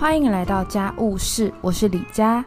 [0.00, 2.42] 欢迎来到家务事，我是李佳。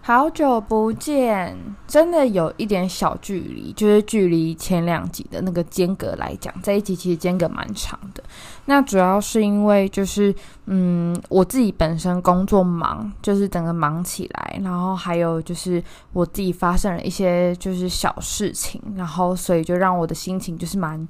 [0.00, 1.54] 好久不见，
[1.86, 8.24] 真的有一点小距离，就是距离前两集的那个间隔来讲，这一集其实间隔蛮长的。
[8.64, 21.06] 那主要是因为就是嗯，我自己本身工作忙，就是整个忙起来，然后还有就是我自己发生了一些就是小事情，然后所以就让我的心情就是蛮。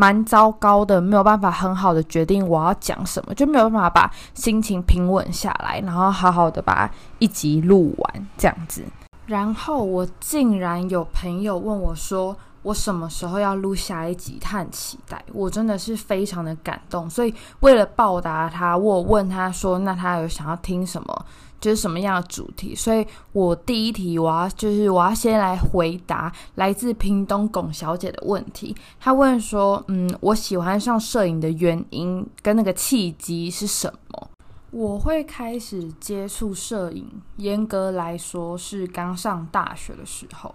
[0.00, 8.82] 蛮糟糕的，没有办法很好的决定我要讲什么，就没有办法把心情平稳下来，然后好好的把一集录完这样子。
[9.26, 14.38] 然后我竟然有朋友问我说，我什么时候要录下一集？
[14.40, 17.08] 他很期待，我真的是非常的感动。
[17.08, 21.26] 所以为了报答他，我问他说，那他有想要听什么？
[21.60, 28.74] 就是什么样的主题，所以我第一题我要就是我要先来回答来自屏东龚小姐的问题。
[28.98, 34.30] 她问说：“嗯，我喜欢上摄影的原因跟那个契机是什么？”
[34.72, 40.54] 我会开始接触摄影，严格来说是刚上大学的时候。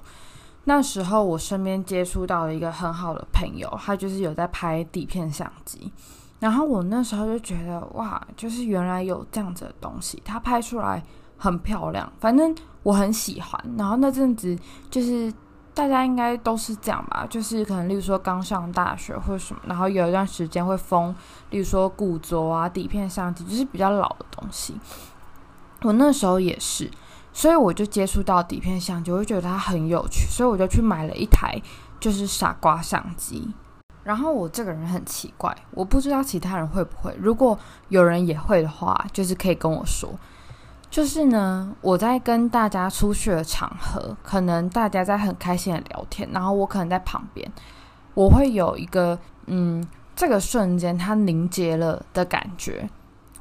[0.66, 5.92] 那时候我身边接触到了一个很好的朋友，他就是有在拍底片相机。
[6.40, 11.02] 然后我那时候就觉得哇，就是原来有这样子的东西，它拍出来
[11.38, 13.60] 很漂亮，反正我很喜欢。
[13.78, 14.56] 然后那阵子
[14.92, 15.34] 就是
[15.74, 21.16] 大家应该都是这样吧，就是可能例如说刚上大学或者什么，然后有一段时间会疯，
[21.52, 24.76] 例如说古着啊、底片相机，就是比较老的东西。
[25.84, 26.90] 我那时候也是，
[27.36, 31.61] 所以我就接触到底片相机，我就觉得它很有趣，所以我就去买了一台
[32.00, 33.53] 就是傻瓜相机。
[34.05, 37.13] 然后我这个人很奇怪，我不知道其他人会不会。
[37.19, 40.09] 如果有人也会的话，就是可以跟我说。
[40.89, 47.52] 就是呢，我在跟大家出去的场合，可能大家在很开心的聊天，然后我可能在旁边，
[48.13, 52.89] 我会有一个嗯，这个瞬间它凝结了的感觉。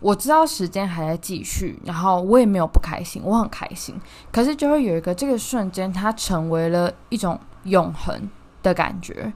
[0.05, 3.98] 我知道时间还在继续，然后我也没有不开心，我很开心。
[4.30, 8.28] 可是就会有一个这个瞬间，它成为了一种永恒
[8.62, 9.33] 的感觉。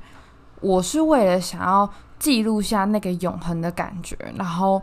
[0.61, 1.89] 我是为了想要
[2.19, 4.83] 记录下那个永恒的感觉，然后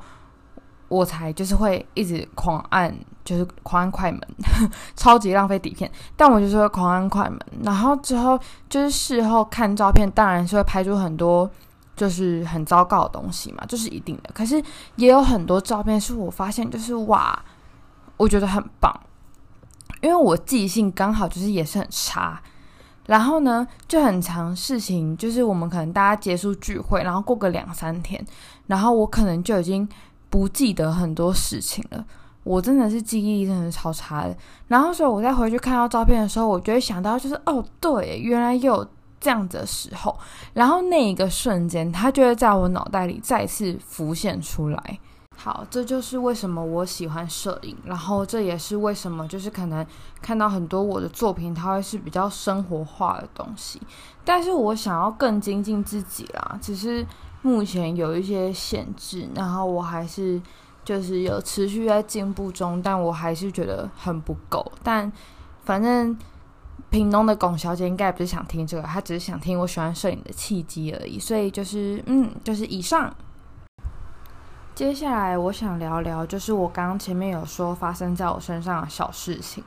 [0.87, 2.91] 我才就是会一直狂按，
[3.23, 4.19] 就是狂按快门，
[4.97, 5.91] 超级浪费底片。
[6.17, 11.47] 但我就是会狂按快门，然后之后就是事后看照片，当然是会拍出很多
[11.95, 14.29] 就是很糟糕的东西嘛，这是一定的。
[14.33, 14.61] 可是
[14.97, 17.43] 也有很多照片是我发现就是哇，
[18.17, 18.91] 我觉得很棒，
[20.01, 22.41] 因为我记性刚好就是也是很差。
[23.07, 28.19] 然后呢，就很长事情，就是我们可能大家结束聚会，然后过个两三天，
[28.65, 29.87] 然后我可能就已经
[30.31, 32.03] 不记得很多事情了。
[32.43, 34.35] 我真的是记忆力真的超差的。
[34.69, 38.83] 然后所以我再回去看到照片的时候，我就会想到，就是哦，对，原来有
[39.25, 40.15] 这样子的时候。
[40.53, 44.99] 然后那一个瞬间，它就会在我脑袋里再次浮现出来。
[45.35, 49.83] 好，这就是为什么我喜欢摄影，然后这也是为什么就是可能
[50.21, 53.81] 看到很多我的作品，它会是比较生活化的东西。
[54.23, 57.05] 但是我想要更精进自己啦，只是
[57.41, 60.41] 目前有一些限制，然后我还是
[60.83, 64.71] 就是有持续在进步中，但我还是觉得很不够。
[64.83, 65.11] 但
[65.63, 66.17] 反正
[66.89, 71.19] 屏东的龚小姐应该也不是想听这个，她只是想听我喜欢摄影的契机而已。
[71.19, 73.13] 所以就是嗯，就是以上。
[74.73, 79.63] 接下来我想聊聊，就是我刚刚前面有说发生在我身上的小事情。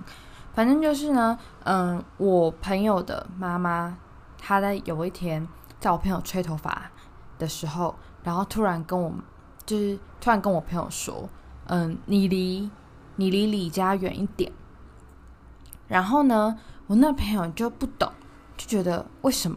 [0.52, 3.96] 反正就是呢，嗯，我朋友的妈妈，
[4.38, 5.46] 她在有一天
[5.80, 6.90] 在我朋友吹头发
[7.38, 9.12] 的时候，然后突然跟我，
[9.64, 11.28] 就是突然跟我朋友说，
[11.68, 12.70] 嗯，你离
[13.16, 14.52] 你离李家远一点。
[15.86, 16.58] 然后呢，
[16.88, 18.10] 我那朋友就不懂，
[18.56, 19.56] 就觉得为什么？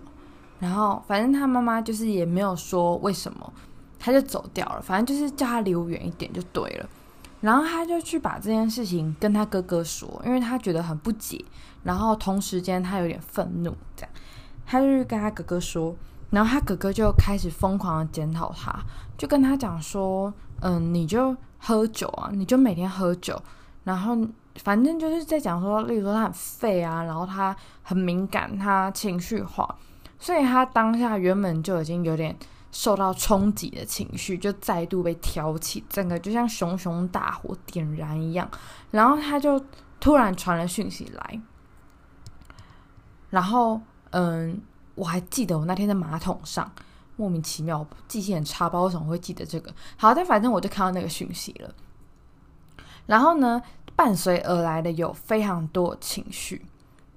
[0.59, 3.52] 然后反正他妈妈就是也没有说为什么。
[4.03, 6.90] 他就走掉了，反正就是叫他离我远一点就对了。
[7.40, 11.46] 然后他就去把这件事情跟他哥哥说，因为他觉得很不解，
[11.84, 14.12] 然后同时间他有点愤怒，这样
[14.66, 15.96] 他就去跟他哥哥说，
[16.32, 18.76] 然后他哥哥就开始疯狂的检讨他，
[19.20, 23.40] 就跟他讲说，嗯，你就喝酒啊，你就每天喝酒，
[23.84, 24.17] 然后
[24.56, 29.76] 反正就是在讲说，例如说他很废啊，然后他很敏感，他情绪化，
[30.20, 32.36] 所以他当下原本就已经有点。
[32.74, 38.50] 受到冲击的情绪就再度被挑起，整个就像熊熊大火点燃一样。
[38.92, 39.62] 然后他就
[40.00, 41.42] 突然传了讯息来，
[43.30, 43.82] 然后
[44.12, 44.62] 嗯，
[44.96, 46.72] 我还记得我那天在马桶上，
[47.18, 49.70] 莫名其妙记性很差，不知道为什么会记得这个。
[49.98, 51.76] 好，但反正我就看到那个讯息了。
[53.06, 53.62] 然后呢，
[53.96, 56.66] 伴随而来的有非常多情绪，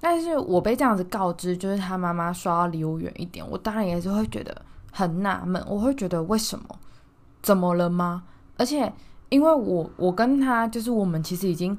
[0.01, 4.63] 但是我被这样子告知，就是他妈妈说要离我远一点，我当然也是会觉得。
[4.97, 6.65] 很纳闷，我会觉得为什么？
[7.43, 8.23] 怎么了吗？
[8.57, 8.93] 而且
[9.29, 11.77] 因为我我跟他就是我们其实已经，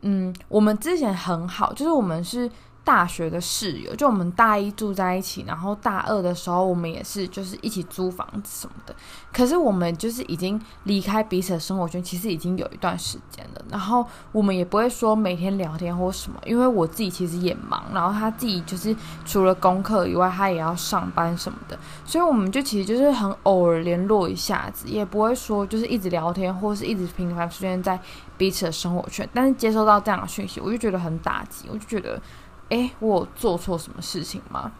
[0.00, 2.50] 嗯，我们之前很好，就是我们是。
[2.86, 8.94] 大学的室友，就我们大一住在一起，然后大二的时候，我们也是就是一起租房子什么的。
[9.32, 13.64] 可是我们就是已经离开彼此的生活圈，其实已经有一段时间了。
[13.68, 18.94] 然后我们也不会说每天聊天或什么，因为我自己其实也忙，然后他自己就是
[19.24, 21.76] 除了功课以外，他也要上班什么的。
[22.04, 27.98] 所以我们就其实就是很偶尔联络一下子，也不会说就是一直聊天，或是一直频繁出现在
[28.38, 29.28] 彼此的生活圈。
[29.34, 32.22] 但是接收到这样的讯息，我就觉得很打击，我就觉得。
[32.68, 34.72] 哎，我有做错什么事情吗？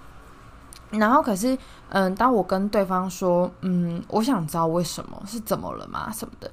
[0.90, 1.56] 然后可是，
[1.88, 6.10] 嗯，当我跟对方说，嗯，我想知道为什么是怎么了吗？
[6.12, 6.50] 什么的，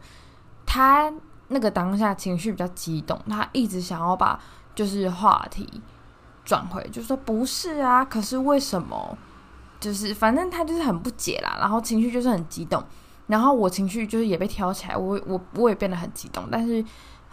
[0.65, 1.11] 他
[1.49, 4.39] 那个当下情绪比较激动，他一直想要把
[4.75, 5.81] 就是话题
[6.43, 9.17] 转回，就说不是啊，可是为什么？
[9.79, 12.83] 就是反正他就是很不解啦，然后情绪就是很激动，
[13.27, 16.83] 然后我情绪就是也被挑起来，我我我也变得很激动，但是，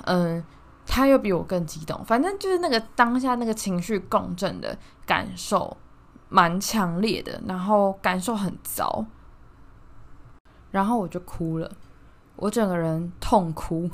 [0.04, 0.42] 嗯。
[0.92, 4.76] 他又比我更激动，反正就是那个当下那个情绪共振的
[5.06, 5.76] 感受
[6.28, 9.06] 蛮强烈的，然后感受很糟，
[10.72, 11.70] 然后我就哭了，
[12.34, 13.88] 我整个人痛哭。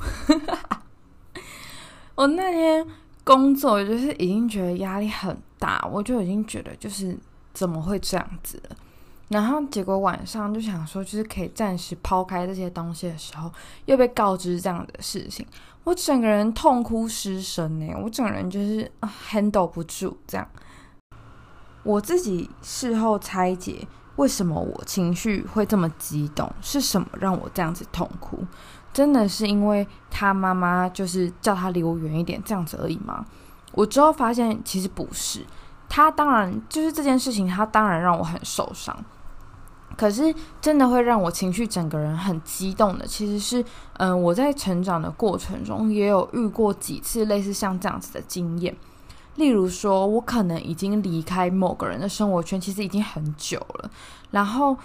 [2.15, 2.83] 我那天
[3.23, 7.15] 工作就是已经觉得压力很大，我就已经觉得就是
[7.53, 8.59] 怎么会这样子。
[9.29, 13.51] 然后结果晚上就想说，就是可以暂时抛开这些东西的时候，
[13.85, 15.45] 又被告知这样的事情，
[15.83, 17.93] 我整个人痛哭失声呢。
[18.01, 18.89] 我整个人就是
[19.29, 20.47] handle 不住这样。
[21.83, 23.85] 我自己事后拆解，
[24.15, 26.49] 为什么我情绪会这么激动？
[26.61, 28.45] 是什么让我这样子痛哭？
[28.93, 33.25] 真的是因为他妈妈就是叫他离我远一点这样子而已吗？
[33.73, 35.45] 我之后发现其实不是。
[35.89, 38.97] 他当然就是这件事情，他当然让我很受伤。
[39.95, 48.75] 可是，真的会让我情绪整个人很激动的，其实是，嗯，我在成长的过程中也有遇过几次类似像这样子的经验。
[49.37, 53.89] 例如说，我可能已经离开某个人的生活圈，其实已经很久了。
[54.29, 54.77] 然后，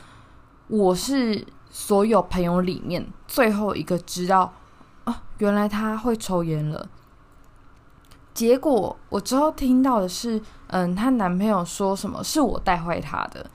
[0.68, 4.50] 我是所有朋友里面最后一个知道，
[5.04, 6.88] 啊，原来他会抽烟了。
[8.32, 13.50] 结果我之后听到的是，嗯，她男朋友说什么是我带坏她的，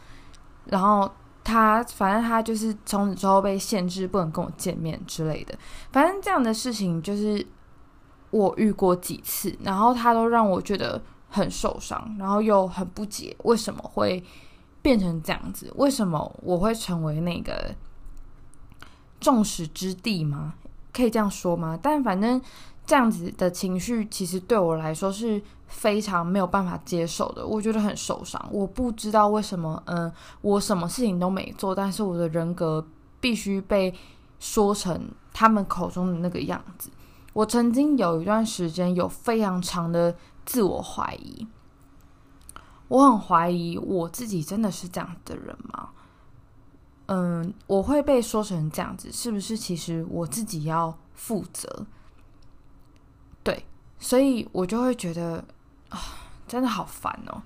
[0.65, 1.11] 然后。
[1.47, 5.57] 他反正他就是从此之后被限制不能跟我见面之类的，
[5.93, 7.47] 反正这样的事情就是
[8.31, 14.21] 我遇过几次，然后他都让我觉得很受伤，然后又很不解为什么会
[14.81, 17.73] 变成这样子，为什么我会成为那个
[19.19, 20.55] 众矢之的吗？
[20.91, 21.79] 可以这样说吗？
[21.81, 22.41] 但反正。
[22.87, 27.45] 这样子的情绪，其实对我来说是非常没有办法接受的。
[27.45, 28.43] 我觉得很受伤。
[28.49, 32.87] 我不知道为什么，嗯，我什么事情都没做，但是我的人格
[33.19, 33.93] 必须被
[34.39, 36.89] 说成他们口中的那个样子。
[37.33, 41.45] 我曾经有一段时间有非常长的自我怀疑，
[42.87, 45.89] 我很怀疑我自己真的是这样的人吗？
[47.07, 51.85] 嗯，我会被说成这样子，是不是其实我自己要负责？
[53.47, 53.65] 对
[53.97, 55.41] 所以我就会觉得
[55.87, 55.97] 啊，
[56.45, 57.41] 真的好烦哦！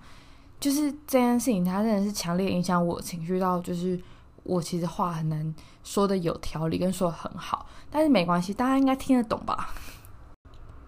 [0.60, 4.02] 就是这件事情，它真的是强烈影响我情绪到，就是
[4.42, 7.68] 我其实话很难说的有条理，跟说的很好。
[7.92, 9.70] 但是没关系，大家应该听得懂吧？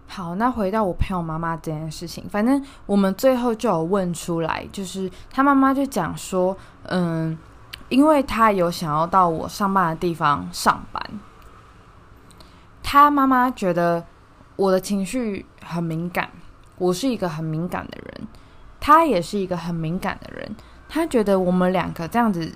[0.08, 6.56] 好，那回到我朋友妈妈这件事情，反正我们最后就有问出来，就是他妈妈就讲说，
[6.86, 7.38] 嗯，
[7.88, 11.20] 因为他有想要到我上班的地方上班，
[12.82, 14.04] 他妈妈觉得。
[14.56, 16.30] 我的情绪很敏感，
[16.78, 18.26] 我是一个很敏感的人，
[18.80, 20.54] 他也是一个很敏感的人。
[20.88, 22.52] 他觉得我们两个这样子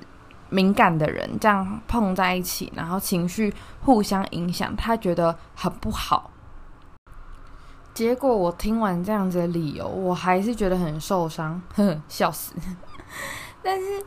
[0.48, 6.30] 敏感的人这样碰在一起，然后情绪互相影响，他觉得很不好。
[7.92, 12.54] 结果我听完这样子的理由，我还是觉得很受伤，呵呵，笑死。
[13.62, 14.04] 但是。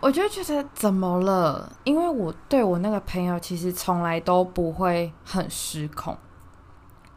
[0.00, 1.72] 我就觉得怎么了？
[1.82, 6.16] 因为我对我那个朋友其实从来都不会很失控。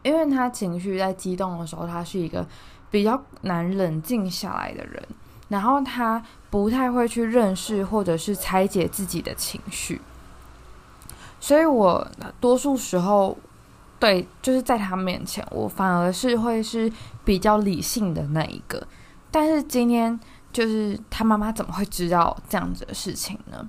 [0.02, 2.46] 因为他情绪在激动的时候，他是一个
[2.90, 5.02] 比较难冷静下来的人，
[5.48, 10.00] 然后他不太会去认识或者是拆解自己的情绪，
[11.40, 12.06] 所以我
[12.40, 13.36] 多数时候
[13.98, 16.92] 对就是在他面前，我反而是会是
[17.24, 18.86] 比较理性的那一个。
[19.30, 20.18] 但是今天
[20.52, 23.66] 就是他妈妈怎么会知道这样子的事情呢？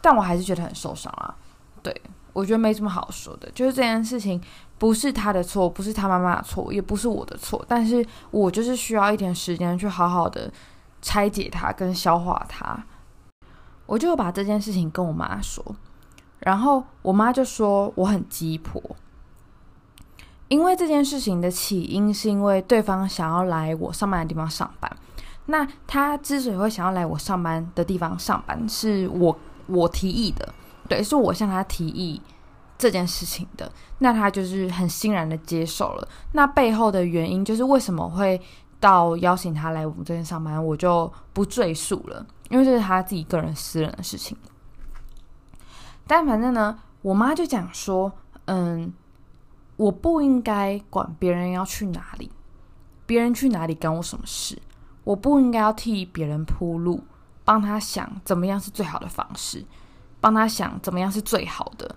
[0.00, 1.34] 但我还是觉得很受伤啊。
[1.82, 2.00] 对
[2.38, 4.40] 我觉得没什么好说的，就是这件事情。
[4.78, 10.48] 不是他的错，不是他妈妈的错，也不是我的错，但是我就是需要一点时间去好好的
[11.02, 12.80] 拆解它跟消化它。
[13.86, 15.74] 我就把这件事情跟我妈说，
[16.38, 18.80] 然后我妈就说我很鸡婆，
[20.46, 24.96] 因为这件事情的起因是因为对方想要来我上班的地方上班。
[25.46, 30.54] 那他之所以会想要来我上班的地方上班，是我我提议的，
[30.88, 32.20] 对，是我向他提议
[32.76, 33.70] 这件事情的。
[33.98, 36.08] 那他就是很欣然的接受了。
[36.32, 38.40] 那背后的原因就是为什么会
[38.80, 44.36] 到邀请他来我们这边上班，我就不赘述了，因为这是他自己个人私人的事情。
[46.06, 48.10] 但反正呢，我妈就讲说，
[48.46, 48.92] 嗯，
[49.76, 52.30] 我不应该管别人要去哪里，
[53.04, 54.58] 别人去哪里干我什么事。
[55.04, 57.02] 我不应该要替别人铺路，
[57.42, 59.64] 帮他想怎么样是最好的方式，
[60.20, 61.94] 帮他想怎么样是最好的。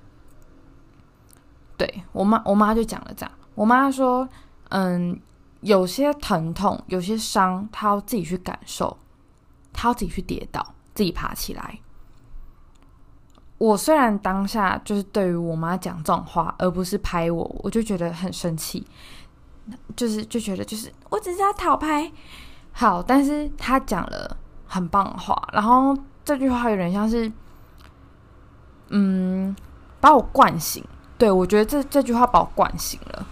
[1.77, 3.31] 对我妈，我妈就讲了这样。
[3.55, 4.27] 我妈说
[4.69, 5.19] ：“嗯，
[5.61, 8.97] 有些疼痛，有些伤，他要自己去感受，
[9.73, 11.79] 他要自己去跌倒，自己爬起来。”
[13.57, 18.87] 我虽然当下就是对于我妈讲这种话，而不是拍我，我就觉得很生气，
[19.95, 22.11] 就是就觉得就是我只是要讨拍。
[22.71, 27.31] 好，但是他讲了很棒的话，然后这句话有点像是，
[28.91, 29.55] 嗯，
[29.99, 30.83] 把我惯醒。
[31.17, 33.25] 对我觉得这这句话把我惯醒了。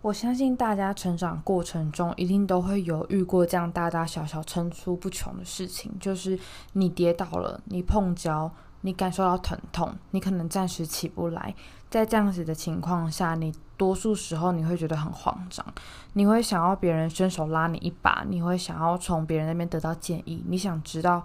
[0.00, 6.38] 我相信大家成长过程中一定都会有遇过这样大大小小层出不穷的事情，就是
[6.72, 8.50] 你跌倒了，你碰跤。
[8.82, 11.52] 你感受到疼痛，你可能暂时起不来。
[11.90, 15.66] 在这样子的情况下，你多数时候你会觉得很慌张，
[16.12, 21.24] 你会想要别人伸手拉你一把，你会想要从别人那边得到建议，你想知道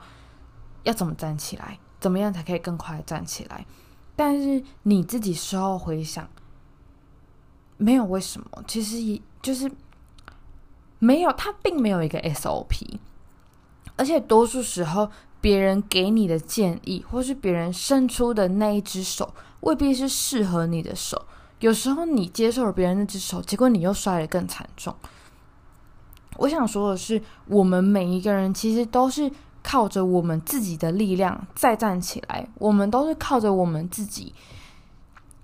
[0.81, 3.65] 要怎么站起来，怎么样才可以更快站起来。
[4.15, 6.27] 但是你自己事后回想，
[7.77, 9.71] 没有为什么，其实也就是
[10.99, 12.99] 没有，他并没有一个 SOP，
[13.95, 15.09] 而且多数时候。
[15.43, 21.21] 别人给你的建议，或是别人伸出的那一只手，未必是适合你的手。
[21.59, 24.95] 有时候你接受了别人那只手，结果你又摔得更惨重。
[26.37, 29.29] 我想说的是，我们每一个人其实都是
[29.63, 34.35] 靠着我们自己的力量再站起来，我们都是靠着我们自己，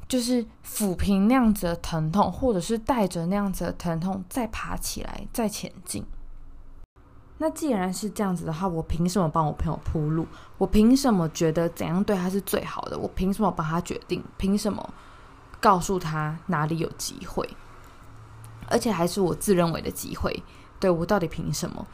[0.08, 6.06] 就是抚平那样子的疼痛，或者是带着那样子的疼痛再爬起来，再前进。
[7.38, 10.28] 那既然是这样子的话，我凭什么帮我朋友铺路？
[10.58, 13.00] 我凭什么觉得怎样对他是最好的？
[13.00, 14.22] 我凭什么帮他决定？
[14.36, 14.94] 凭什么
[15.62, 17.50] 告诉他哪里有机会？
[18.68, 20.44] 而且还是我自认为的机会？
[20.82, 21.88] 对我到底凭什么？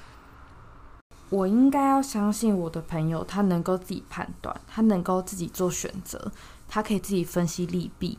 [1.36, 6.32] 我应该要相信我的朋友，他能够自己判断，他能够自己做选择，
[6.68, 8.18] 他可以自己分析利弊。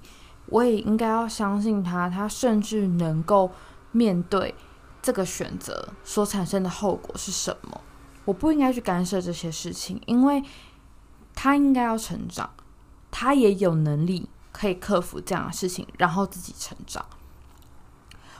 [0.48, 3.50] 我也应该要相信他，他甚至能够
[3.92, 4.54] 面对。
[5.02, 7.80] 这个选择所产生的后果是什么？
[8.24, 10.42] 我不应该去干涉这些事情，因为
[11.32, 12.50] 他应该要成长，
[13.12, 17.06] 他也有能力可以克服这样的事情，然后自己成长。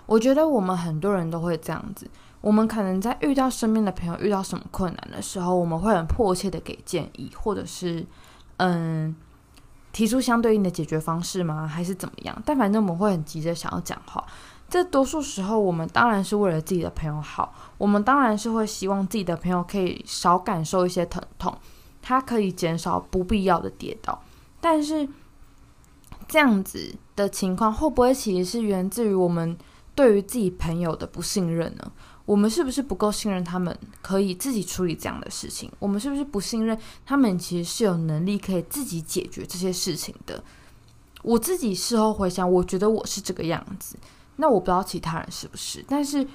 [0.06, 2.10] 我觉得我们很多人都会这样子，
[2.46, 8.06] 我们可能在遇到身边的朋友遇到什么困难的时候，我们会很迫切的给建议，或者是
[8.58, 9.12] 嗯
[9.92, 11.66] 提出相对应的解决方式吗？
[11.66, 12.40] 还是怎么样？
[12.46, 14.24] 但反正我们会很急着想要讲话。
[14.68, 21.52] 这多数时候，我们当然是为了自己的朋友好，我们当然是会希望自己的朋友可以少感受一些疼痛，
[22.00, 24.22] 他可以减少不必要的跌倒。
[24.60, 25.08] 但是
[26.28, 29.58] 这样子的情况，会不会其实是源自于我们
[29.96, 31.90] 对于自己朋友的不信任呢？
[32.26, 35.70] 我们是不是不够信任他们可以自己处理这样的事情？
[35.78, 40.42] 我们是不是不信任他们其实是有能力可以自己解决这些事情的？
[41.22, 43.96] 我自己事后回想，我觉得我是这个样子。
[44.36, 46.26] 那我不知道其他人是不是，但是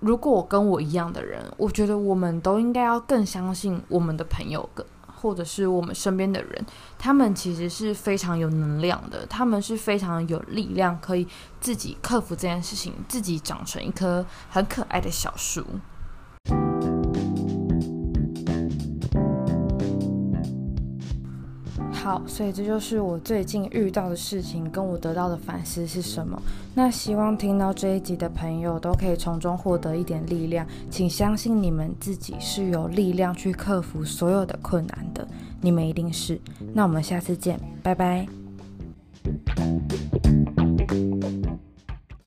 [0.00, 4.86] 如果跟我一样的人，我觉得我们都应该要更相信我们的朋友，跟
[5.20, 6.64] 或者是我们身边的人，
[6.98, 11.26] 他们其实是非常有能量的，他们是非常有力量，可以
[11.60, 15.64] 自己克服这件事情，自己长成一棵很可爱的小树。
[22.00, 26.40] 好，所以这就是我最近遇到的事情，跟我得到的反思是什么。
[26.72, 35.26] 那希望听到这一集的朋友都可以从中获得一点力量，请相信你们自己是有力量去克服所有的困难的，
[35.60, 36.40] 你们一定是。
[36.72, 38.26] 那我们下次见，拜拜。